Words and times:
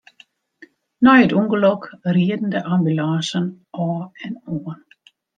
Nei 1.03 1.21
it 1.25 1.31
ûngelok 1.39 1.81
rieden 2.15 2.49
de 2.53 2.59
ambulânsen 2.73 3.45
ôf 3.85 4.05
en 4.25 4.33
oan. 4.55 4.79